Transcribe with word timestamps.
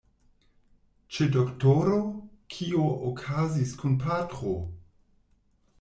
Ĉe 1.17 1.27
doktoro? 1.35 1.99
Kio 2.57 2.89
okazis 3.11 3.79
kun 3.83 3.95
patro? 4.07 4.57